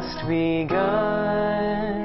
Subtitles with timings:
[0.00, 2.04] just begun,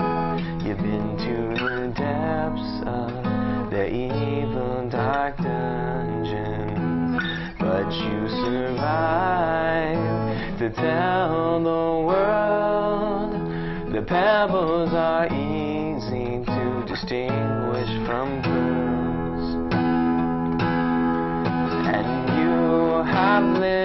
[0.66, 6.74] you've been to the depths of the evil dark dungeon,
[7.60, 9.94] but you survived
[10.58, 13.32] to tell the world
[13.94, 19.56] the pebbles are easy to distinguish from pearls.
[21.94, 22.08] And
[22.40, 23.83] you have lived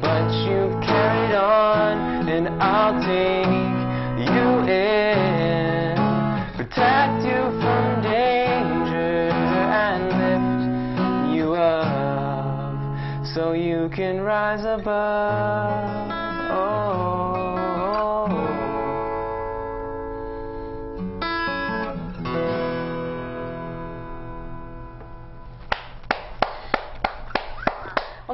[0.00, 3.48] But you've carried on, and I'll take
[4.24, 5.96] you in,
[6.56, 9.30] protect you from danger,
[9.74, 16.10] and lift you up so you can rise above.
[16.52, 17.07] Oh.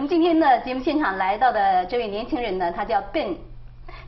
[0.04, 3.34] 们今天呢，节目现场来到的这位年轻人呢，他叫 Ben，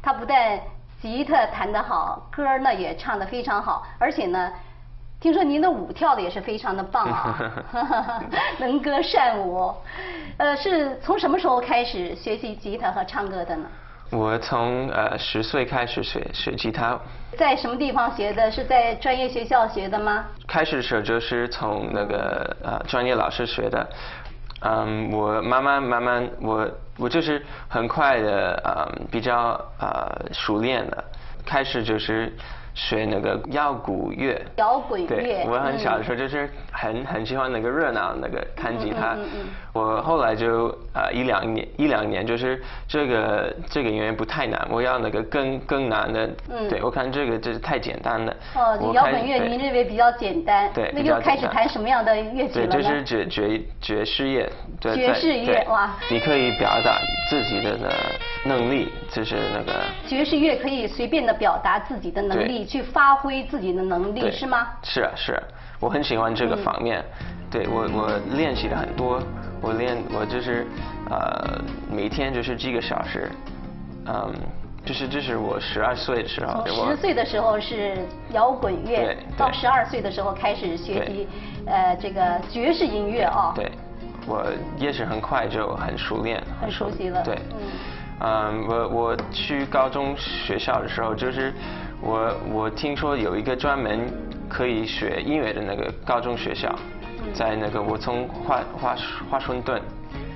[0.02, 0.60] 他不但
[1.00, 4.52] 吉他弹得好，歌儿呢也唱得非常好，而且呢，
[5.18, 8.20] 听说您的舞跳的也是非常的棒啊，
[8.60, 9.74] 能歌善舞。
[10.36, 13.66] 呃，是从什么时候开始学习吉他和唱歌的呢？
[14.10, 17.00] 我从呃十岁开始学学吉他，
[17.38, 18.50] 在什么地方学的？
[18.50, 20.26] 是在专业学校学的吗？
[20.46, 23.84] 开始的时候就是从那个呃专业老师学的，
[24.60, 26.68] 嗯，我慢慢慢慢我
[26.98, 31.04] 我就是很快的嗯比较呃熟练的，
[31.44, 32.32] 开始就是
[32.76, 34.40] 学那个摇滚乐。
[34.56, 39.46] 摇滚乐对，我很小的时嗯候就是很很喜欢那个热闹那个弹吉他嗯嗯嗯嗯。
[39.72, 46.30] 我后来就呃一两年一两年就是这个这个音乐不太难，我要那个更更难的。
[46.50, 48.36] 嗯对我看这个就是太简单了。
[48.54, 52.82] 哦，摇滚乐您认为比较简单，对那又开始弹什么样的乐曲对，了呢？
[52.82, 54.50] 就是爵爵爵士乐，
[54.80, 56.98] 爵士乐哇你可以表达
[57.30, 57.88] 自己的的
[58.46, 64.68] 能力，就是那个爵士乐可以随便的表达自己的能力，去发挥自己的能力，是吗？
[64.82, 65.42] 是啊是啊，
[65.80, 67.04] 我很喜欢这个方面，
[67.50, 69.20] 对我我练习了很多，
[69.60, 70.66] 我练我就是
[71.10, 73.30] 呃每天就是几个小时，
[74.06, 74.32] 嗯，
[74.84, 77.98] 就是这是我十二岁的时候，十岁的时候是
[78.32, 81.26] 摇滚乐对，到十二岁的时候开始学习
[81.66, 83.52] 呃这个爵士音乐啊。
[83.54, 83.70] 对，
[84.26, 84.44] 我
[84.78, 87.22] 也是很快就很熟练，很熟悉了。
[87.24, 87.58] 对，嗯
[88.20, 91.52] 嗯，我我去高中学校的时候，就是
[92.00, 94.10] 我我听说有一个专门
[94.48, 96.74] 可以学音乐的那个高中学校，
[97.22, 98.96] 嗯在那个我从华华
[99.30, 99.80] 华盛顿，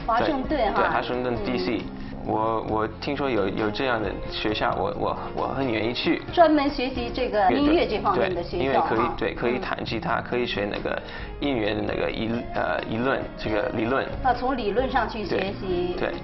[0.07, 1.81] 华盛顿哈对，华盛顿嗯 DC，
[2.27, 6.21] 我我听说有有这样的学校，我我我很愿意去。
[6.35, 11.01] 专门学习这个音乐这方面的学对，因为可以对可以嗯弹吉他，可以学那个
[11.41, 14.07] 音乐的那个一呃理论这个理论。
[14.23, 15.95] 要从理论上去学习。
[15.99, 16.15] 对，对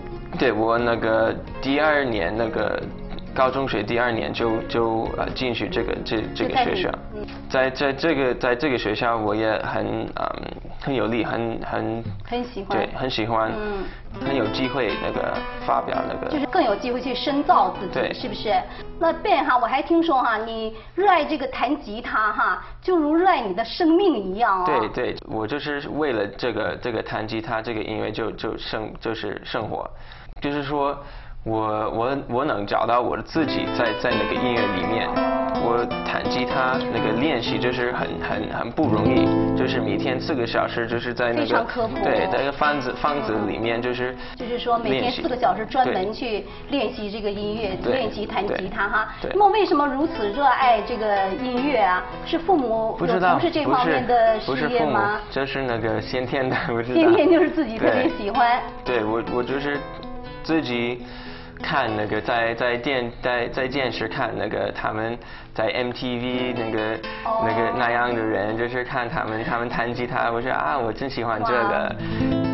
[0.53, 2.83] 我那个第二年那个
[3.35, 6.91] 高中学第二年就就呃进去这个这这个学校。
[7.15, 10.27] 嗯，在在这个在这个学校我也很嗯
[10.81, 12.79] 很有力，很很很喜欢。
[12.79, 13.85] 对，很喜欢，嗯。
[14.19, 15.37] 很有机会那个
[15.67, 18.15] 发表那个，就是更有机会去深造自己，对。
[18.15, 18.51] 是不是？
[18.99, 24.65] 那 Ben 哈，我还听说哈，你热爱这个弹吉他哈，就如热爱你的生命一样哦。
[24.65, 29.87] 对对，我就是为了这个这个弹吉他这个音乐就就生就是生活，
[30.41, 30.97] 就是说
[31.45, 35.09] 我我我能找到我自己在在那个音乐里面，
[35.63, 49.09] 我弹吉他那个练习就是很很很不容易，就是每天四个小时就是在那非常个刻苦对在一个房子房子里面就是就是说每天四个小时专门去练习这个音乐，练习弹吉他哈。
[49.31, 52.03] 那么为什么如此热爱这个音乐啊？
[52.27, 56.95] 是父母有从事这方面的不是父母事业吗？，这是那个先天的，不知道。
[56.95, 58.61] 天天就是自己特别喜欢。
[58.85, 59.79] 对我我就是
[60.47, 61.05] 自己
[61.61, 65.19] 看那个在在电在在电视看那个他们
[65.53, 66.99] 在 MTV 那个、
[67.45, 72.46] 那个那样的人，就是看他们他们弹吉他，我说啊我真喜欢这个。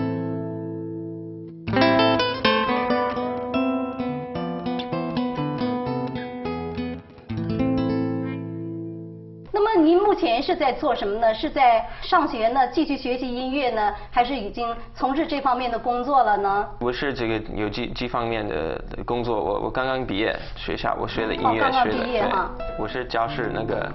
[10.43, 11.33] 前是在做什么呢？
[11.33, 16.69] 是在上学呢，继续学习音乐呢，还是已经从事这方面的工作了呢？
[16.81, 23.89] 我是这个有这这方面的的工作，我我刚刚毕业学校，我学了音乐，哦刚刚学了毕业哈对，我是教室那个。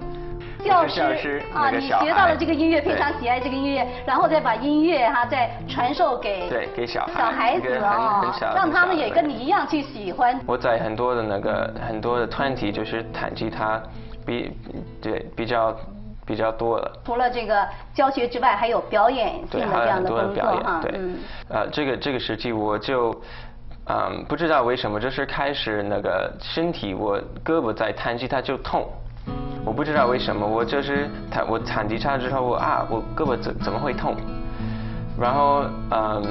[0.63, 10.37] 教师啊，你学到了这个音乐，非常喜爱这个音乐，然后再把音乐哈再传授给对给小孩小孩子啊哦，让他们也跟你一样去喜欢。
[10.47, 13.81] 我在很多的那个很多的团体就是弹吉他，
[14.25, 14.51] 比
[14.99, 15.73] 对比较
[16.27, 16.91] 比较多了。
[17.05, 21.17] 除了这个教学之外，还有表演性对，的还有很这样的工多的表演，作哈，对，嗯。
[21.47, 23.15] 呃，这个这个时期我就，
[23.87, 28.85] 嗯，不知道为什么，就是开始那个身体，我胳膊在弹吉他就痛，
[29.65, 34.13] 我不知道为什么，我就是弹我弹吉他之后，我啊，我胳膊怎怎么会痛？
[35.19, 36.21] 然后嗯，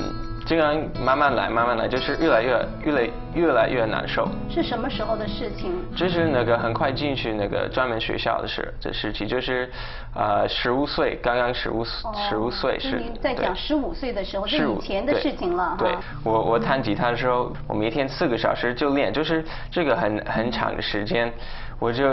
[0.46, 4.28] 这样慢慢来，慢慢来，就是越来越越来越来越难受。
[4.48, 5.72] 是什么时候的事情？
[5.96, 9.68] 就是那个很快进去那个专门学校的事这事情，就是
[10.14, 15.76] 呃十五岁，刚刚十五十五岁是您在讲十五岁的时候，这15以前的事情了哈。
[15.80, 21.32] 对，我我弹吉他的时候，我每天四个小时就练，就是这个很很长的时间，
[21.80, 22.04] 我就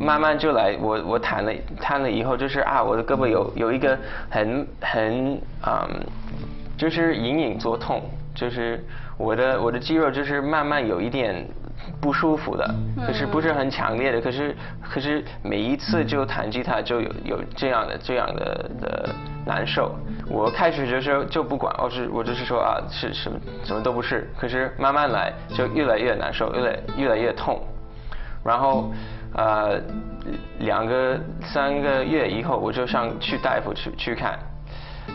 [0.00, 3.98] 慢慢就来，我我弹了弹了以后，就是啊，我的胳膊有有一个
[4.30, 6.06] 很很嗯，
[6.82, 8.02] 就是隐隐作痛，
[8.34, 8.84] 就是
[9.16, 11.46] 我的我的肌肉就是慢慢有一点。
[12.00, 12.74] 不舒服的，
[13.04, 19.08] 可是不是很强烈的，可是可是每一次就弹吉他就有有这样的这样的的
[19.44, 19.92] 难受。
[20.28, 27.60] 我开始就是就不管，我是我就是说啊是什么什么都不是，可是慢慢来就越来越难受，越来越来越痛。
[28.44, 28.92] 然后
[29.34, 29.80] 呃
[30.60, 34.38] 两个三个月以后，我就上去大夫去去看，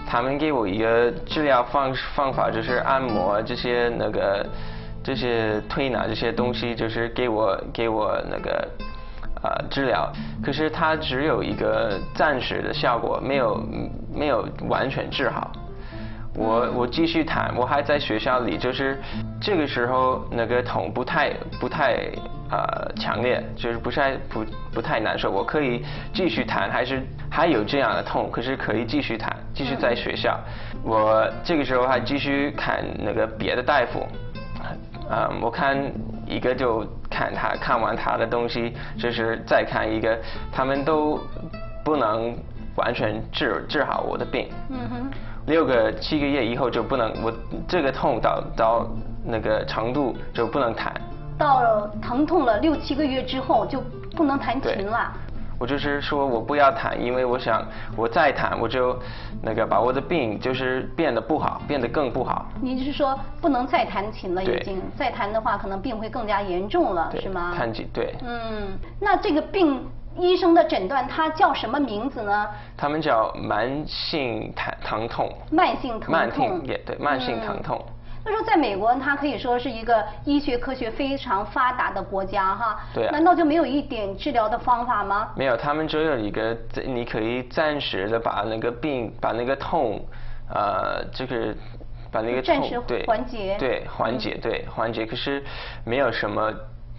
[0.06, 4.46] 他们给我一个治疗方方法，就是按摩这些那个
[5.04, 8.68] 这些推拿这些东西，就是给我给我那个
[9.44, 10.12] 呃治疗。
[10.44, 13.62] 可是它只有一个暂时的效果，没有
[14.14, 15.52] 没有完全治好。
[16.36, 19.02] 我我继续弹，我还在学校里，就是
[19.42, 21.98] 这个时候那个痛不太不太
[22.50, 25.84] 呃强烈，就是不太不不太难受，我可以
[26.14, 30.40] 继续弹，还是还有这样的痛，可是可以继续弹，继续在学校。
[30.84, 34.06] 我这个时候还继续看那个别的大夫，
[35.10, 35.78] 嗯，我看
[36.26, 40.18] 一个就看他看完他的东西，就是再看一个，
[40.52, 41.20] 他们都
[41.84, 42.38] 不能
[42.76, 44.50] 完全治治好我的病。
[44.70, 45.12] 嗯哼。
[45.48, 47.34] 六个七个月以后就不能，我
[47.70, 48.86] 这个痛到到
[49.24, 50.94] 那个程度就不能弹。
[51.38, 53.82] 到疼痛了六七个月之后就
[54.16, 55.14] 不能弹琴了。
[55.60, 58.96] 我就是说我不要弹，因为我想我再弹我就
[59.42, 62.46] 那个把我的病就是变得不好，变得更不好。
[62.62, 67.56] 你就是说不能再弹琴了，已经再弹的话，可能病会更加严重了，是吗？
[67.58, 68.16] 弹琴对。
[68.24, 69.84] 嗯，那这个病
[70.16, 72.48] 医生的诊断它叫什么名字呢？
[72.78, 75.28] 他们叫慢性疼疼痛。
[75.50, 76.12] 慢性疼痛。
[76.12, 77.84] 慢性也对，慢性疼痛。
[78.30, 82.78] 那说在美国，它可以说是一个医学科学非常发达的国家哈。
[82.94, 85.30] 对啊难道就没有一点治疗的方法吗？
[85.34, 86.56] 没有，他们只有一个，
[86.86, 90.06] 你可以暂时的把那个病，把那个痛，
[90.54, 91.56] 呃，就是
[92.12, 95.42] 把那个痛暂时对缓解对缓解对缓解，可是
[95.86, 96.52] 没有什么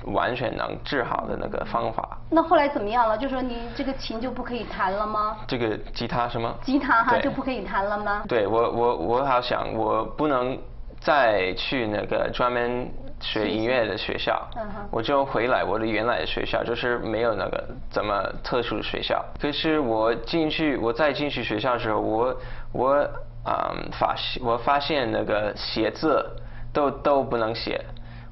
[0.06, 2.16] 完全能治好的那个方法。
[2.30, 3.18] 那后来怎么样了？
[3.18, 5.36] 就说你这个琴就不可以弹了吗？
[5.46, 6.50] 这个吉他什么？
[6.62, 8.22] 吉他哈就不可以弹了吗？
[8.26, 10.58] 对我我我好想我不能
[11.00, 12.88] 再去那个专门
[13.20, 14.46] 学音乐的学校，
[14.90, 19.24] 我就回来我的原来的学校，就是没有那个怎么特殊的学校。
[19.40, 22.36] 可是我进去，我再进去学校的时候，我
[22.72, 23.10] 我
[23.46, 26.24] 嗯发现我发现那个写字
[26.72, 27.80] 都都不能写，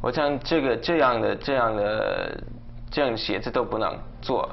[0.03, 2.41] 我像这个这样的这样的
[2.91, 4.49] 这样写字都不能做，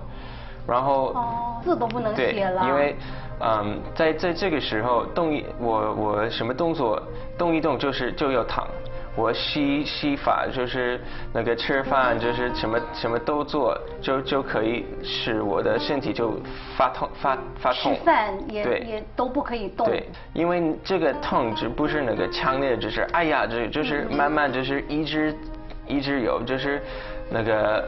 [0.68, 2.66] 然后哦，字都不能，写了。
[2.66, 2.96] 因为
[3.40, 7.02] 嗯，在在这个时候动一我我什么动作
[7.38, 8.66] 动一动就是就要躺，
[9.18, 11.02] 我吸吸法就是
[11.34, 16.40] 那个吃饭就是什么什么都做就就可以使我的身体就
[16.78, 17.94] 发痛发发痛。
[17.94, 19.86] 吃饭也对也都不可以动。
[19.88, 25.36] 对，因为这个痛只不是那个强烈，只是哎呀，就就是慢慢就是一直
[25.86, 26.82] 一直有，就是
[27.30, 27.84] 那个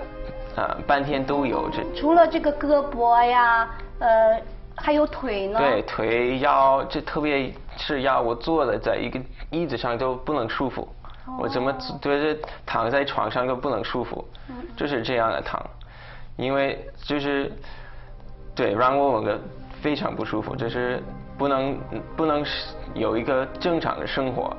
[0.55, 1.83] 啊、半天都有这。
[1.93, 3.69] 除了这个胳膊呀，
[3.99, 4.41] 呃，
[4.75, 5.59] 还有腿呢。
[5.59, 9.19] 对，腿腰，这特别是腰，我坐了在一个
[9.49, 10.87] 椅子上都不能舒服，
[11.37, 15.61] 我怎么哦对着躺在床上都不能舒服，嗯就是这样的躺，
[16.37, 17.51] 因为就是
[18.55, 19.39] 对让我个
[19.81, 21.03] 非常不舒服，就是
[21.37, 21.77] 不能
[22.15, 22.45] 不能
[22.93, 24.55] 有一个正常的生活。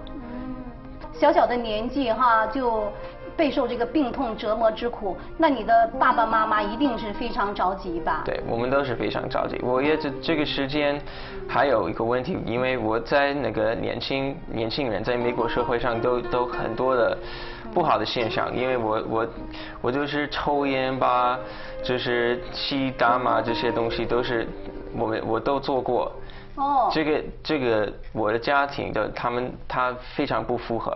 [1.14, 2.92] 小小的年纪哈，就
[3.36, 8.22] 备受这个病痛折磨之苦，那你的爸爸妈妈一定是非常着急吧？
[8.24, 9.60] 对，我们都是非常着急。
[9.62, 11.00] 我也这这个时间
[11.46, 17.16] 还有一个问题，因为我在那个年轻年轻人在美国社会上都都很多的
[17.74, 19.28] 不好的现象，因为我我
[19.82, 21.38] 我就是抽烟吧，
[21.82, 24.48] 就是吸大麻这些东西都是
[24.96, 26.10] 我们我都做过。
[26.56, 26.88] 哦。
[26.90, 30.90] 这个这个我的家庭的他们他非常不符合。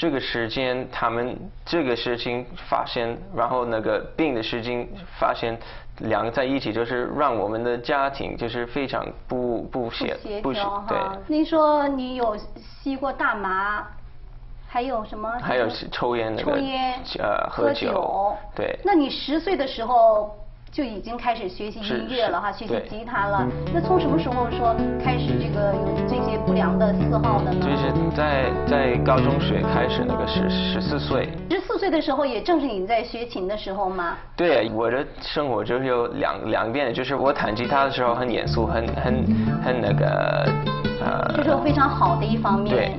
[0.00, 4.88] 这个时间，他们这个事情发现，然后那个病的事情
[5.18, 5.54] 发现，
[5.98, 11.18] 两个在一起，就是让我们的家庭就是非常不不协不协调哈。
[11.26, 13.86] 您说你有吸过大麻，
[14.66, 15.30] 还有什么？
[15.42, 16.52] 还有抽烟那个。
[16.52, 16.98] 抽烟。
[17.18, 18.34] 呃，喝酒。
[18.56, 18.78] 对。
[18.82, 20.34] 那你十岁的时候？
[20.72, 23.44] 就已经开始学习音乐了哈，学习吉他了。
[23.74, 27.60] 那从什么时候说开始这个有这些不良的嗜好的呢？
[27.60, 31.28] 就是在在高中学开始那个十十四岁。
[31.50, 34.16] 十四岁的时候，也正是你在学琴的时候吗？
[34.36, 39.24] 对，我的生活就是有两两遍，就是我弹吉他的时候很严肃，很很
[39.64, 40.48] 很那个
[41.00, 41.34] 呃。
[41.36, 42.72] 就是非常好的一方面。
[42.72, 42.92] 对。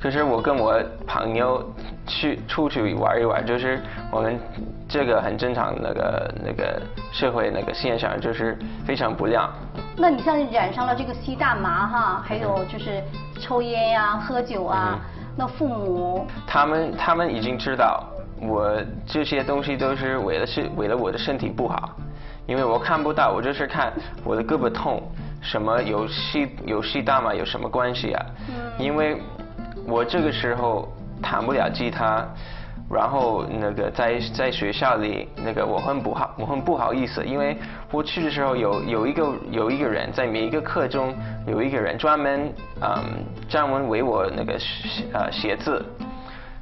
[0.00, 0.74] 可是我跟我
[1.06, 1.64] 朋友
[2.12, 4.38] 去出去玩一玩，就是我们
[4.86, 9.50] 这个很正常那个那个社会那个现象，就是非常不亮。
[9.96, 13.02] 那你像染上了这个吸大麻哈，还有就是
[13.40, 14.98] 抽烟呀、喝酒啊，
[15.34, 18.04] 那父母他们他们已经知道
[18.40, 18.76] 我
[19.06, 21.96] 这些东西都是为了是为了我的身体不好，
[22.46, 23.90] 因为我看不到，我就是看
[24.22, 25.02] 我的胳膊痛，
[25.40, 28.26] 什么有吸有吸大麻有什么关系啊？
[28.48, 29.18] 嗯，因为。
[29.84, 30.86] 我这个时候
[31.22, 32.26] 弹不了吉他，
[32.90, 37.56] 然后那个在在学校里那个我很不好，我很不好意思，因为
[37.90, 41.14] 我去的时候有有一个有一个人在每一个课中
[41.46, 42.52] 有一个人专门
[42.82, 44.58] 嗯专门为我那个
[45.14, 45.82] 呃写字，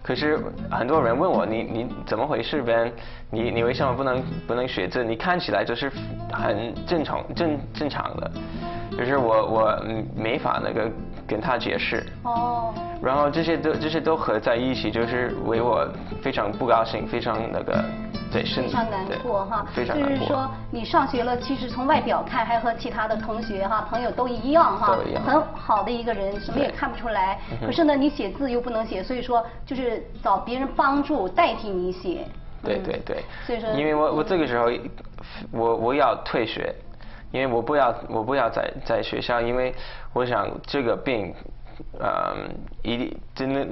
[0.03, 0.39] 可是
[0.71, 2.93] 很多人问我你你怎么回事呗？
[3.31, 5.03] 你你为什么不能不能写字？
[5.03, 5.91] 你看起来就是
[6.33, 8.31] 很正常正正常的，
[8.97, 10.91] 就是我我没法那个。
[11.31, 15.87] 跟他解释，哦，然后这些都这些都合在一起，就是为我
[16.21, 17.85] 非常不高兴，非常那个，
[18.33, 20.17] 对，非常难过哈，非常难过。
[20.17, 27.39] 就是说你上学了，其实从外表看还和其他的同学哈朋友都一样哈，很好的一个人，什么也看不出来。
[27.65, 32.27] 可是呢，你写字又不能写，所以说就是找别人帮助代替你写。
[32.65, 33.25] 对对对。
[33.47, 34.69] 所以说，因为我我这个时候
[35.53, 36.75] 我我要退学。
[37.33, 39.75] 因为我不要，我不要在在学校，因为
[40.13, 41.33] 我想这个病，
[42.01, 42.51] 嗯，
[42.83, 43.67] 一定真的，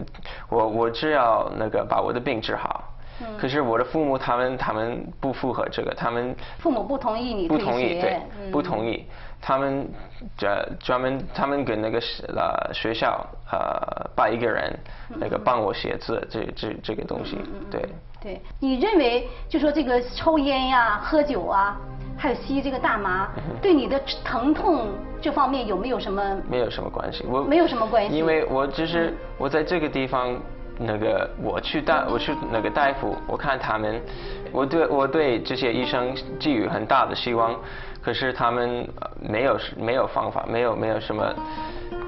[0.48, 2.84] 我我只要那个把我的病治好。
[3.20, 3.26] 嗯。
[3.36, 6.34] 可是我的父母他们他们不符合这个，他们。
[6.58, 8.20] 父母不同意你不同意，对，
[8.52, 9.04] 不同意。
[9.40, 9.88] 他们
[10.36, 11.98] 专专门，他们跟那个
[12.28, 14.76] 呃学校呃派一个人，
[15.10, 17.38] 那个帮我写字，这这这个东西，
[17.70, 17.88] 对。
[18.20, 21.76] 对，你认为就说这个抽烟呀、喝酒啊。
[22.18, 23.28] 还有吸这个大麻，
[23.62, 24.88] 对你的疼痛
[25.22, 26.20] 这方面有没有什么？
[26.50, 28.14] 没有什么关系，我没有什么关系。
[28.14, 30.36] 因为我只是我在这个地方，
[30.76, 34.02] 那个我去大我去那个大夫，我看他们，
[34.50, 37.54] 我对我对这些医生寄予很大的希望，
[38.02, 38.88] 可是他们
[39.20, 41.24] 没有没有方法，没有没有什么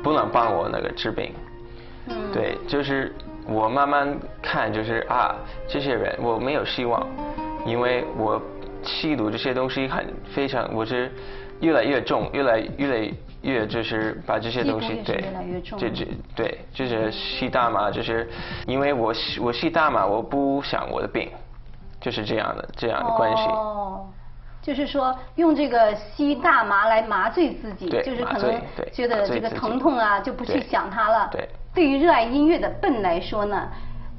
[0.03, 1.33] 不能帮我那个治病。
[2.09, 2.17] 嗯。
[2.33, 3.15] 对，就是
[3.47, 5.37] 我慢慢看，就是啊，
[5.69, 7.07] 这些人我没有希望，
[7.65, 8.43] 因为我。
[8.83, 11.13] 吸毒这些东西很非常，我是
[11.61, 15.25] 越来越重，越来越来越就是把这些东西对，
[15.79, 18.29] 这这对就是吸大麻，就是
[18.67, 21.31] 因为我吸我吸大麻，我不想我的病，
[22.01, 23.43] 就是这样的这样的关系。
[23.45, 24.07] 哦，
[24.63, 28.61] 就是说用这个吸大麻来麻醉自己，就是可能
[28.93, 31.29] 觉得这个疼痛啊就不去想它了。
[31.33, 33.69] 对，对于热爱音乐的笨来说呢。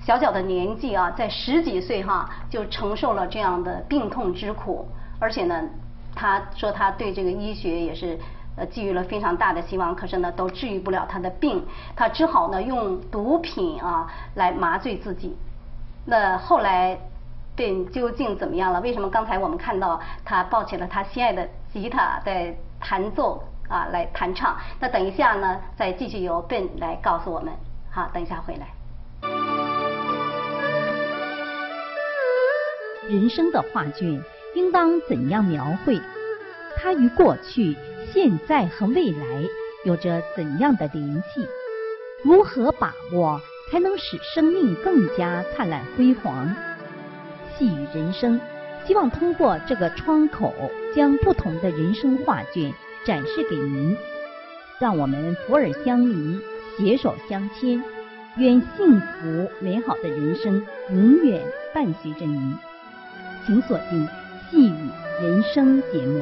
[0.03, 4.87] 小小的年纪啊，在十几岁哈就承受了这样的病痛之苦，
[5.19, 5.61] 而且呢，
[6.15, 8.17] 他说他对这个医学也是
[8.55, 11.63] 呃寄予了非常大的希望，可是呢都治愈不了他的病，
[11.95, 15.37] 他只好呢用毒品啊来麻醉自己。
[16.03, 16.97] 那后来
[17.55, 18.81] 病究竟怎么样了？
[18.81, 24.57] 为什么刚才我们看到他抱起了他心爱的吉他在弹奏啊来弹唱？
[24.79, 27.53] 那等一下呢再继续由 Ben 来告诉我们。
[27.91, 28.80] 好，等一下回来。
[33.11, 34.23] 人生的画卷
[34.55, 35.99] 应当怎样描绘？
[36.77, 37.75] 它与过去、
[38.13, 39.43] 现在和未来
[39.83, 41.45] 有着怎样的联系？
[42.23, 46.55] 如何把握才能使生命更加灿烂辉煌？
[47.57, 48.39] 细雨人生，
[48.87, 50.53] 希望通过这个窗口，
[50.95, 53.97] 将不同的人生画卷展示给您。
[54.79, 56.39] 让我们福尔相离，
[56.77, 57.83] 携手相牵。
[58.37, 62.57] 愿幸福美好的人生永远伴随着您。
[63.45, 64.07] 请锁定
[64.49, 64.89] 《细雨
[65.21, 66.21] 人生》节目。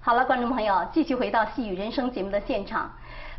[0.00, 2.90] 好了，观众朋友，继续回到《细雨人生》节目的现场。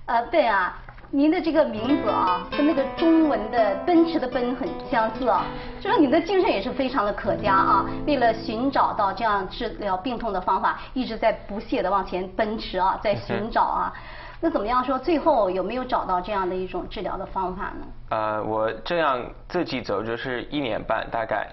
[0.06, 0.78] 呃，对啊，
[1.14, 5.44] 您的这个名字啊，跟那个中文的奔驰的奔很相似啊，
[5.82, 7.86] 就说你的精神也是非常的可嘉啊。
[8.08, 13.94] 为了寻找到这样治疗病痛的方法，一直在不懈的往前奔驰啊，在寻找啊。
[14.40, 14.98] 那怎么样说？
[14.98, 17.86] 最后有没有找到这样的一种治疗的方法呢？
[18.10, 21.46] 呃，我这样自己走就是一年半大概，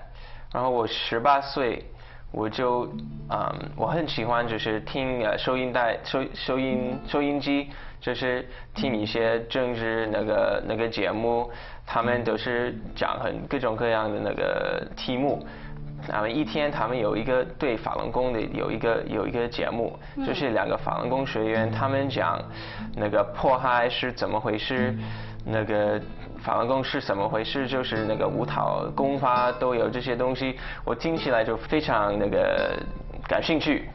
[0.54, 1.84] 然后我十八岁。
[2.30, 2.86] 我就
[3.30, 7.70] 嗯，我很喜欢就是听呃收音带收收音收音机，
[8.00, 11.50] 就是听一些政治那个那个节目，
[11.86, 15.44] 他们都是讲很各种各样的那个题目。
[16.06, 22.38] 他们一天他们有一个对法轮功的有一个有一个节目，就是两个法轮功学员他们讲
[22.94, 24.94] 那个迫害是怎么回事，
[25.44, 26.00] 那个。
[26.42, 27.66] 法轮功是怎么回事？
[27.66, 32.76] 就是那个舞蹈功法都有这些东西，我听起来就非常那个
[33.28, 33.88] 感兴趣，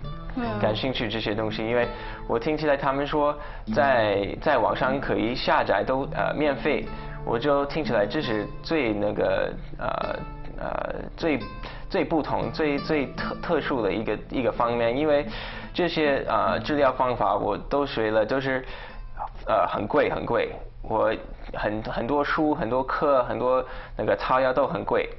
[0.61, 1.87] 感兴趣这些东西，因为
[2.27, 3.35] 我听起来他们说
[3.73, 6.85] 在在网上可以下载都呃免费，
[7.25, 10.19] 我就听起来这是最那个呃
[10.59, 11.39] 呃最
[11.89, 15.25] 最不同最最特特殊的一个一个方面，因为
[15.73, 18.65] 这些呃治疗方法我都学了，都是
[19.47, 20.51] 呃很贵很贵。
[20.83, 21.11] 我
[21.53, 23.65] 很很多书、很多课、很多
[23.97, 25.09] 那个草药都很贵。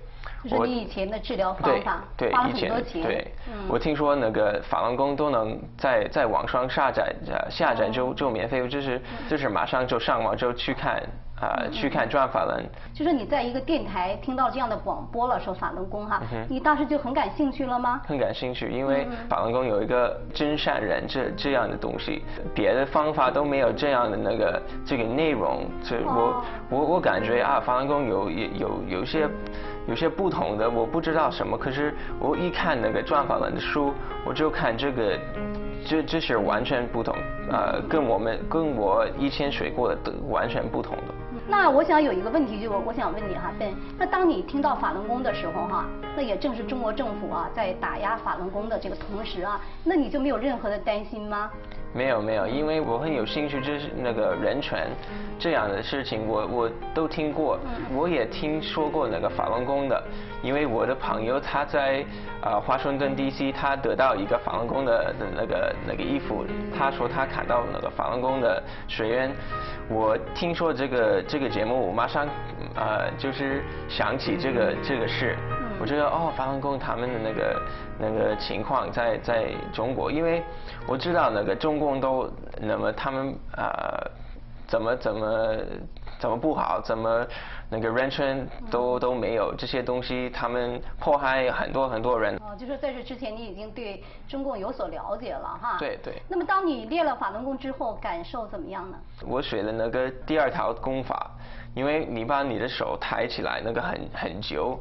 [0.44, 3.02] 就是你以前的治疗方法花了很多钱。
[3.02, 3.32] 对，
[3.66, 7.14] 我听说那个法轮功都能在在网上下载，
[7.50, 11.02] 下载就就免费，就是就是马上就上网就去看。
[11.40, 12.64] 啊，去看转法轮。
[12.92, 18.00] 就是你在一个电台听到这样的广播了，说法轮功哈，你当时就很感兴趣了吗？
[18.06, 22.22] 很感兴趣，因为法轮功有一个真善人这这样的东西，
[22.54, 25.66] 别的方法都没有这样的那个这个内容。
[25.82, 29.28] 所以我我我感觉啊，法轮功有有有有些
[29.88, 33.92] 有些不同的，我不知道什么，可是我一看那个转法轮的书，
[34.24, 35.18] 我就看这个。
[35.86, 37.14] 这这是完全不同，
[37.50, 41.14] 呃，跟我们跟我以前学过的都完全不同的。
[41.46, 45.84] 那我想有一个问题，就我我想问你哈笨那当你听到法轮功的时候哈，
[46.16, 51.50] 那也正是中国政府啊在打压法轮功的这个同时啊，那你就没有任何的担心吗？
[51.94, 54.88] 没有没有，因为我很有兴趣，就是那个人权
[55.38, 57.58] 这样的事情，我我都听过，
[57.94, 60.02] 我也听说过那个法轮功的，
[60.42, 62.04] 因为我的朋友他在
[62.42, 63.52] 啊华盛顿 D.C.
[63.52, 66.44] 他得到一个法轮功的的那个那个衣服，
[66.76, 69.30] 他说他看到那个法轮功的学员，
[69.88, 72.26] 我听说这个这个节目，我马上
[72.74, 75.36] 呃就是想起这个这个事。
[75.84, 77.62] 我觉得哦，法轮功他们的那个
[77.98, 80.42] 那个情况在在中国，因为
[80.86, 82.26] 我知道那个中共都
[82.58, 84.10] 那么他们呃
[84.66, 85.56] 怎么怎么
[86.18, 87.26] 怎么不好，怎么
[87.68, 92.34] 那个人权都都没有这些东西，他们迫害很多很多人。
[92.36, 95.76] 哦，就是在这之前你已经对中共有所了解了哈。
[95.78, 96.14] 对对。
[96.26, 98.96] 那么当你练了法轮功之后，感受怎么样呢？
[99.26, 101.30] 我学了那个第二条功法，
[101.74, 104.80] 因为你把你的手抬起来，那个很很久。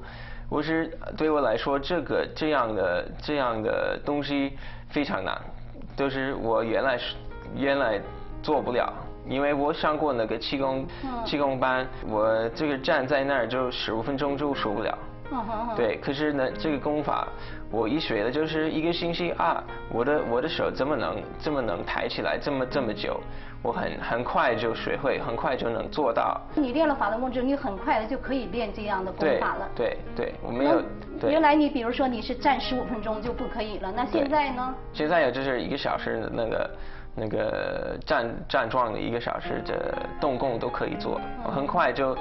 [0.54, 0.88] 我是
[1.18, 4.56] 对我来说，这个这样的这样的东西
[4.88, 5.36] 非常难，
[5.96, 7.16] 就是我原来是
[7.56, 8.00] 原来
[8.44, 8.94] 做不了，
[9.28, 10.86] 因为我上过那个气功
[11.26, 14.96] 气功班，我这个站在那儿就十五分钟就受不了。
[15.76, 17.28] 对，可是呢，这个功法
[17.72, 23.20] 我一学的就是一个星期啊，我的我的手怎么能这么能抬起来这么这么久？
[23.62, 26.42] 我很很快就学会，很快就能做到。
[26.54, 29.70] 你练了法轮功之后，你很快的就可以练这样的功法了。
[29.74, 30.84] 对对，我没有。
[31.30, 34.76] 原来你比如说你是站十五分钟就不可以了，那现在呢？
[34.92, 36.70] 现在也就是一个小时的那个
[37.16, 41.20] 那个站站桩的一个小时的动功都可以做，
[41.54, 42.18] 很快就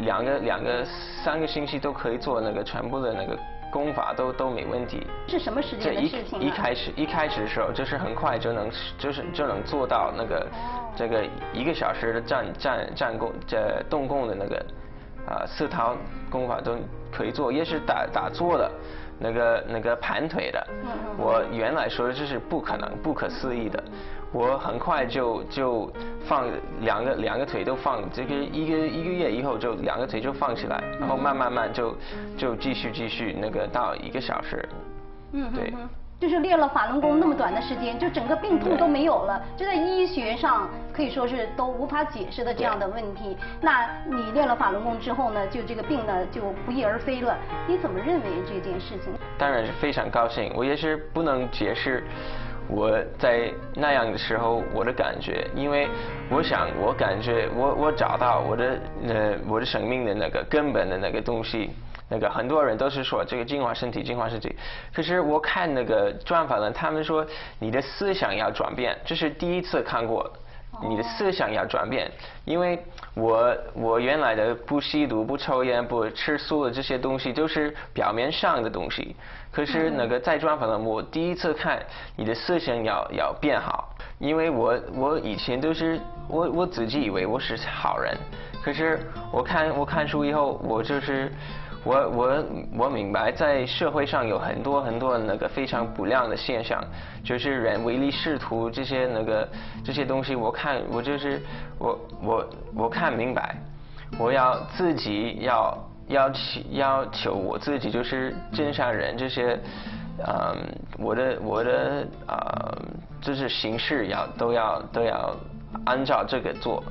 [0.00, 0.84] 两个两个
[1.24, 3.38] 三个星期都可以做那个全部的那个。
[3.72, 5.06] 功法都都没问题。
[5.26, 10.46] 是什么时间的事情一开始一开始的时候，就是很快就能就是就能做到那个
[10.94, 11.24] 这个
[11.54, 14.56] 一个小时的站站站功这动功的那个
[15.26, 15.96] 啊四套
[16.28, 16.76] 功法都
[17.10, 18.70] 可以做，也是打打坐的。
[19.18, 20.66] 那个那个盘腿的，
[21.16, 23.82] 我原来说的这是不可能、不可思议的。
[24.32, 25.92] 我很快就就
[26.26, 26.46] 放
[26.80, 31.94] 两个两个腿都放，这个一个一个月以后就两个腿就放起来，然后慢慢慢就
[32.36, 34.68] 就继续继续那个到一个小时。
[35.32, 35.72] 嗯，对。
[36.18, 43.36] 就是练了法轮功那么短的时间，就整个病痛都没有了，就在医学上可以说是都无法解释的这样的问题。
[43.60, 47.36] 那你练了法轮功之后呢，就这个病呢就不翼而飞了。
[47.66, 49.12] 你怎么认为这件事情？
[49.36, 52.04] 当然是非常高兴，我也是不能解释
[52.68, 55.88] 我在那样的时候我的感觉，因为
[56.30, 61.70] 我想我感觉我我找到我的呃我的生命的那个根本的那个东西。
[62.08, 64.54] 那个很多人都是说这个净化身体，净化身体。
[64.92, 67.26] 可是我看那个专访呢，他们说
[67.58, 70.30] 你的思想要转变，这是第一次看过。
[70.82, 72.10] 你的思想要转变，
[72.46, 72.78] 因为
[73.14, 79.14] 我我原来的不吸毒、不抽烟、不吃素的这些东西都是表面上的东西。
[79.52, 81.78] 可是那个在专访呢，我第一次看
[82.16, 88.16] 你的思想要要变好，因为我我以前都是我我自己以为我是好人，
[88.64, 88.98] 可是
[89.30, 91.30] 我看我看书以后，我就是。
[91.84, 92.44] 我我
[92.78, 96.80] 我明白，在社会上有很多很多那个非常不良的现象，
[97.24, 99.48] 就是人唯利是图这些那个
[99.84, 101.42] 这些东西，我看我就是
[101.80, 103.56] 我我我看明白，
[104.16, 105.76] 我要自己要
[106.12, 109.58] 要求要求我自己就是镇上人这些，
[110.26, 110.56] 嗯，
[110.98, 112.72] 我的我的啊，
[113.20, 115.34] 就是形式要都要都要
[115.86, 116.82] 按照这个做。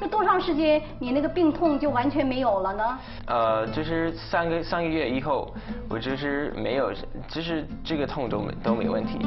[0.00, 2.98] 那多长时间你那个病痛就完全没有了呢？
[3.26, 5.52] 呃，就是三个三个月以后，
[5.88, 6.92] 我就是没有，
[7.28, 9.18] 就是这个痛都没都没问题。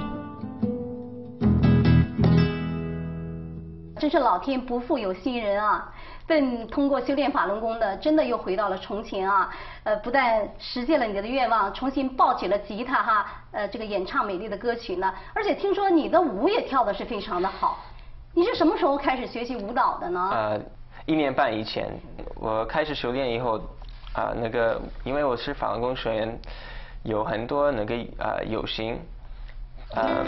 [3.99, 5.93] 真是老天不负有心人啊！
[6.31, 9.53] 笨通过修炼法轮功的，真的又回到了从前啊！
[9.83, 17.79] 呃，不但实现了你的愿望，重新抱起了吉他哈，呃，这个演唱美丽的歌曲呢，而且听说你的舞也跳的是非常的好。
[18.33, 20.29] 你是什么时候开始学习舞蹈的呢？
[20.31, 20.61] 呃，
[21.05, 21.91] 一年半以前，
[22.35, 23.59] 我开始修炼以后，
[24.13, 26.39] 啊，那个因为我是法轮功学员，
[27.03, 28.97] 有很多那个啊有形，
[29.97, 30.25] 嗯，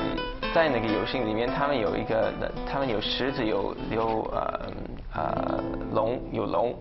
[0.54, 2.34] 在那个有形里面，他们有一个，
[2.70, 4.60] 他们有狮子，有有呃
[5.15, 6.76] 呃龙，有龙，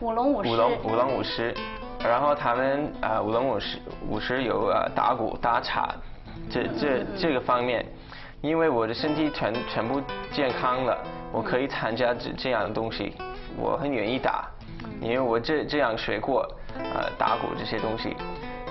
[0.00, 1.54] 舞龙舞狮，舞龙舞龙舞狮，
[2.04, 5.88] 然后他们啊舞龙舞狮舞狮有呃打鼓打叉，
[6.50, 7.84] 这这这个方面。
[8.42, 10.98] 因为我的身体全全部健康了，
[11.32, 13.14] 我可以参加这这样的东西，
[13.56, 14.46] 我很愿意打，
[15.00, 18.14] 因为我这这样学过，呃，打鼓这些东西，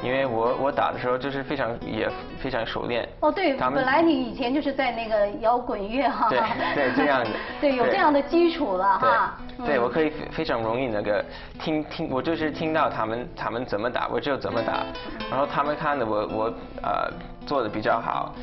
[0.03, 3.07] 因为我我打的时候就是非常也非常熟练。
[3.21, 6.27] 哦，对，本来你以前就是在那个摇滚乐哈。
[6.29, 6.39] 对
[6.75, 7.29] 对，这样的。
[7.61, 9.37] 对，有这样的基础了哈。
[9.65, 11.23] 对，我可以非常容易那个
[11.59, 14.83] 听听，我就是听到他们他们怎么打，我就怎么打，
[15.31, 17.09] 然后他们看的我我呃
[17.45, 18.33] 做的比较好。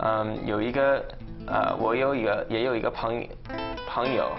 [0.00, 1.04] 嗯，有一个
[1.48, 3.26] 呃，我有一个也有一个朋
[3.88, 4.30] 朋友，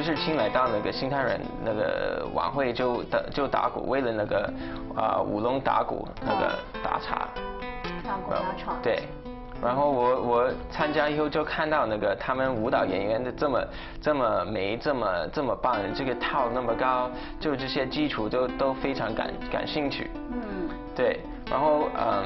[0.00, 4.50] 就是新来到那个新泰人那个晚会就打就打鼓，为了那个
[4.96, 7.28] 啊舞龙打鼓那个打茶。
[8.02, 8.78] 打鼓打场。
[8.82, 9.02] 对，
[9.62, 13.62] 然后我我参加以后就看到那个他们舞蹈演员的这么
[14.00, 20.10] 这么美，这么这么棒，这个套那么高，就这些基础都都非常感感兴趣。
[20.32, 20.40] 嗯。
[20.96, 22.24] 对，然后嗯。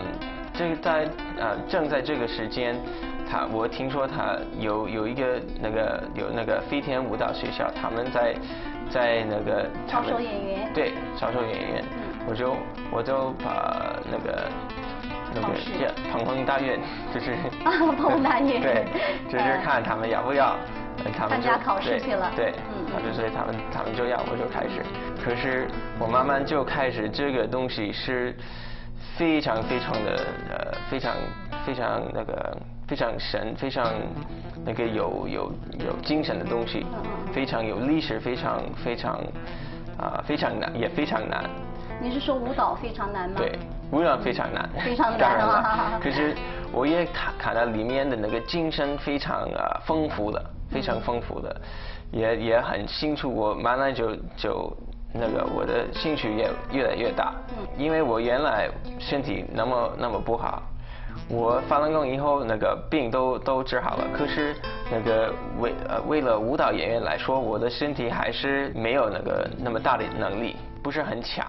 [0.57, 2.81] 这个在呃正在这个时间，
[3.31, 8.35] 他我听说他有有一个那个有那个飞天舞蹈学校，他们在
[8.91, 11.85] 在那个招收演员，对招收演员，
[12.29, 12.57] 我就
[12.91, 14.49] 我就把那个
[15.35, 16.79] 那个叫鹏鹏大院，
[17.13, 17.33] 就是
[17.65, 18.87] 啊鹏鹏大院，对，
[19.31, 20.57] 就是看他们要不要，
[21.17, 22.53] 他们参加考试去了，对，
[22.93, 24.83] 他就所以他们他们就要我就开始，
[25.25, 25.67] 可是
[25.99, 28.35] 我慢慢就开始这个东西是。
[29.17, 31.15] 非常非常的呃，非常
[31.65, 33.93] 非常那个非常神，非常
[34.65, 35.53] 那个有有
[35.87, 36.85] 有精神的东西，
[37.33, 39.21] 非常有历史，非常非常
[39.99, 41.45] 啊非常难，也非常难。
[42.01, 43.37] 你是说舞蹈非常难吗？
[43.37, 43.59] 对，
[43.91, 44.69] 舞蹈非常难。
[44.85, 45.99] 非常难啊！
[46.03, 46.35] 可是
[46.73, 51.61] 我也看看到里面的那个精神非常啊丰富的，非常丰富的，
[52.11, 53.33] 也也很清楚。
[53.33, 54.77] 我慢慢就就。
[55.17, 57.33] 那个我的兴趣也越来越大，
[57.79, 60.61] 因为我原来身体那么那么不好，
[61.29, 64.55] 我发了功以后那个病都都治好了，可是
[64.91, 71.47] 那个为呃为了舞蹈演员来说，我的身体还是没有那个那么大的能力，不是很强。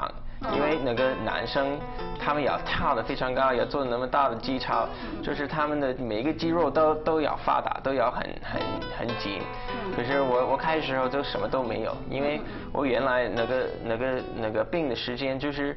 [0.53, 1.79] 因为那个男生，
[2.19, 4.87] 他们要跳的非常高，要做那么大的肌操，
[5.23, 8.61] 就是他们的每一个肌肉都都要发达，都要很很
[8.95, 9.39] 很紧。
[9.95, 12.39] 可是我我开始时候就什么都没有，因为
[12.71, 15.75] 我原来那个那个那个病的时间就是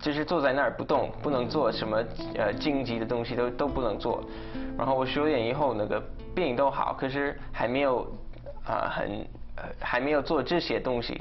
[0.00, 2.02] 就是坐在那儿不动，不能做什么
[2.34, 4.24] 呃竞技的东西都都不能做。
[4.78, 6.02] 然后我修炼以后那个
[6.34, 8.06] 病都好，可是还没有
[8.66, 11.20] 啊很呃还没有做这些东西。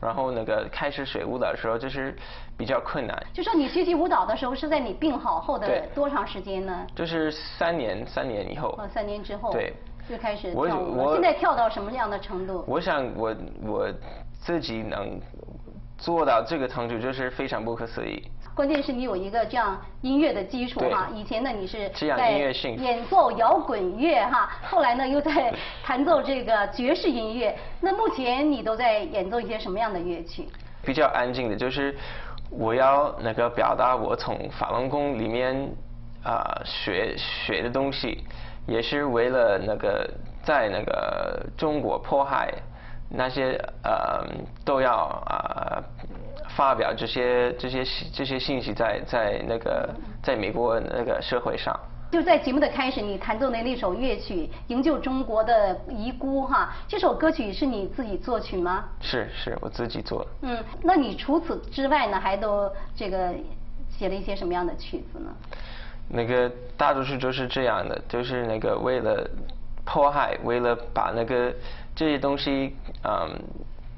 [0.00, 2.12] 然后那个开始学舞蹈的时候，就是
[2.56, 3.16] 比较困难。
[3.32, 6.86] 就说你学习舞蹈的时候是在你病好后的多长时间呢？
[6.92, 8.70] 就是三年，三年以后。
[8.78, 9.52] 哦，三年之后。
[9.52, 9.72] 对。
[10.08, 10.76] 就开始我跳。
[10.80, 12.64] 我现在跳到什么样的程度？
[12.66, 13.88] 我想我我
[14.40, 15.20] 自己能
[16.02, 18.20] 做到这个程度，就是非常不可思议。
[18.56, 27.56] 关键是你有一个这样音乐的基础对哈，以前呢你是这样在音乐性演奏摇滚乐哈， 后来呢又在弹奏这个爵士音乐。
[27.80, 30.50] 那目前你都在演奏一些什么样的乐器？
[30.84, 31.96] 比较安静的，就是
[32.50, 35.70] 我要那个表达我从法轮功里面
[36.24, 38.24] 啊、学学的东西，
[38.66, 40.08] 也是为了那个
[40.42, 42.52] 在那个中国迫害
[43.14, 44.24] 那些呃
[44.64, 44.92] 都要
[45.26, 45.82] 啊、
[46.56, 49.88] 发表这些这些这些信息在在那个
[50.22, 51.78] 在美国那个社会上。
[52.10, 58.84] 就在节目的开始，你弹奏的那首乐曲《营救中国的遗孤》哈，这首歌曲是你自己作曲吗？
[59.00, 60.30] 是是，我自己做的。
[60.42, 63.32] 嗯，那你除此之外呢，还都这个
[63.88, 65.30] 写了一些什么样的曲子呢？
[66.06, 69.26] 那个大多数就是这样的，就是那个为了
[69.86, 71.50] 迫害，为了把那个
[71.94, 73.38] 这些东西，嗯，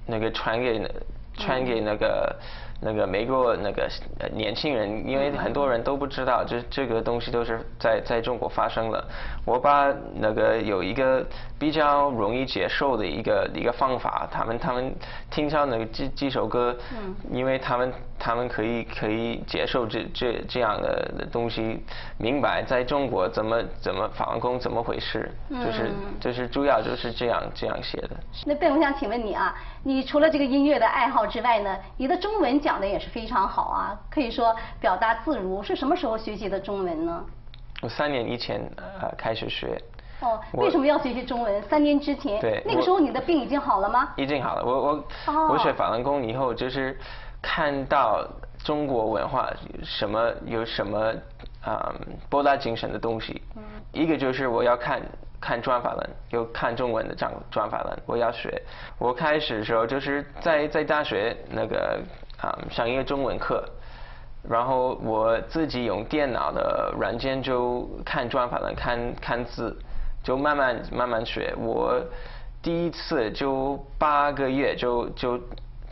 [0.06, 0.90] 那个传给
[1.36, 2.36] 传给那个、
[2.80, 9.02] 那个美国那个呃年轻人，因为很多人都不知道这这个东西都是在在中国发生了。
[9.44, 11.24] 我把那个有一个
[11.58, 14.94] 比较容易接受的一个一个方法，他们他们
[15.30, 21.82] 听上那个这这首歌，嗯因为他们他们可以可以接受这这这样的的东西，
[22.18, 28.10] 明白在中国怎么怎么法轮功怎么回事，就是嗯就是主要就是这样这样写的。
[28.44, 29.54] 那贝，我想请问你啊，
[29.86, 35.62] 你除了这个音乐的爱好之外呢，你的中文讲的也是非常好啊，可以说表达自如。
[35.62, 37.22] 是什么时候学习的中文呢？
[37.82, 39.78] 我三年以前呃开始学，
[40.20, 41.62] 哦，为什么要学习中文？
[41.64, 44.08] 三年之前，对那个时候你的病已经好了吗？
[44.16, 44.64] 已经好了。
[44.64, 46.98] 我我、哦我学法轮功以后，就是
[47.42, 48.26] 看到
[48.64, 49.48] 中国文化
[49.84, 51.14] 什么有什么
[51.62, 53.40] 啊、嗯博大精深的东西。
[53.54, 55.00] 嗯一个就是我要看
[55.40, 58.60] 看转法轮，有看中文的转转法轮，我要学。
[58.98, 62.00] 我开始的时候就是在在大学那个
[62.40, 63.64] 啊、嗯上一个中文课。
[64.46, 69.74] 然后我自己用电脑的软件就看转法轮，看看字，
[70.22, 71.54] 就慢慢慢慢学。
[71.56, 71.98] 我
[72.62, 75.40] 第一次就八个月就就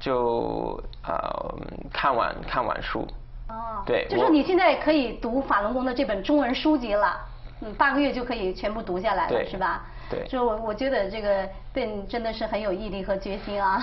[0.02, 1.54] 就呃
[1.92, 3.06] 看完看完书。
[3.48, 7.20] 哦，对就是你现在可以读法轮功的这本中文书籍了，
[7.60, 9.84] 嗯，八个月就可以全部读下来了，是吧？
[10.10, 13.80] 对就我我觉得这个邓真的是很有毅力和决心啊。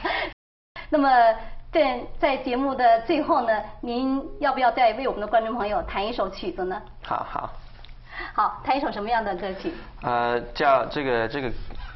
[0.90, 1.08] 那么
[1.70, 6.80] 邓在节目的最后呢，您要不要再为我们的观众朋友弹一首曲子呢？
[7.02, 7.50] 好好，
[8.34, 9.72] 好，弹一首什么样的歌曲？
[10.02, 11.50] 呃，叫这个这个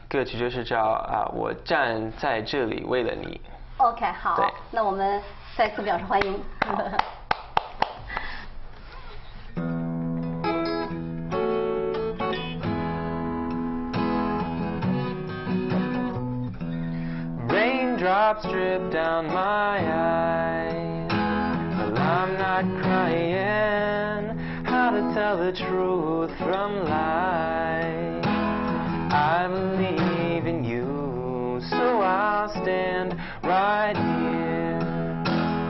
[0.08, 3.38] 歌曲就是叫啊、我站在这里为了你。
[3.76, 5.20] OK，好，那我们
[5.54, 6.40] 再次表示欢迎。
[17.50, 21.08] Raindrops drip down my eyes.
[21.76, 24.38] Well, I'm not crying.
[24.64, 28.07] How to tell the truth from lies?
[29.18, 34.78] I believe in you, so I'll stand right here.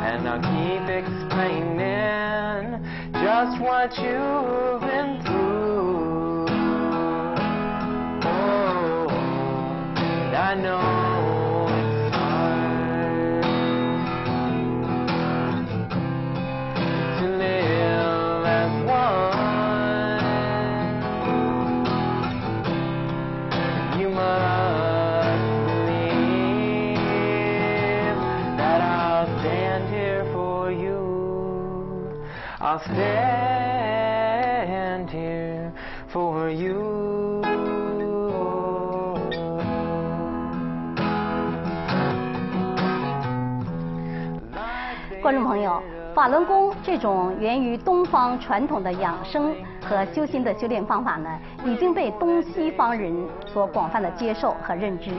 [0.04, 2.84] And I'll keep explaining
[3.14, 6.46] just what you've been through.
[8.28, 9.08] Oh,
[10.36, 10.97] I know
[32.60, 32.98] I'll stand
[35.10, 35.70] here
[36.12, 37.40] for you.
[45.22, 45.80] 观众朋友，
[46.14, 51.30] 法轮功这种源于东方传统的养生和修心的修炼方法呢，
[51.64, 53.14] 已经被东西方人
[53.46, 55.12] 所广泛的接受和认知。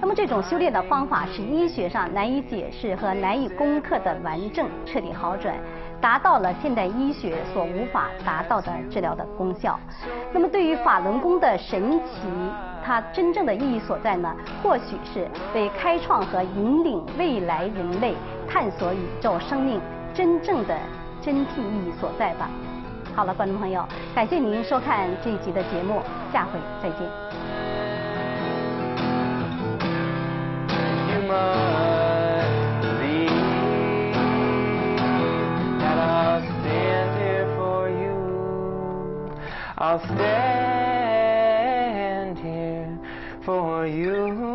[0.00, 5.56] 那么这种修炼的方法是医学上难以解释和难以攻克的顽症彻底好转，
[6.00, 9.78] 达到了现代医学所无法达到的治疗的功效。
[10.32, 12.28] 那么对于法轮功的神奇，
[12.84, 14.34] 它真正的意义所在呢？
[14.62, 18.14] 或许是为开创和引领未来人类
[18.48, 19.80] 探索宇宙生命
[20.14, 20.76] 真正的
[21.20, 22.48] 真谛意义所在吧。
[23.14, 23.84] 好了，观众朋友，
[24.14, 26.00] 感谢您收看这一集的节目，
[26.32, 27.08] 下回再见。
[39.80, 40.18] I'll stand
[42.40, 42.98] here
[43.44, 44.47] for you.